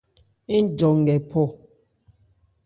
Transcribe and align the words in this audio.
Ń 0.61 0.65
jɔ 0.77 0.89
nkɛ 0.99 1.15
phɔ. 1.29 1.41